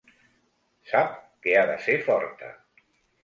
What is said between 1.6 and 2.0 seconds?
de ser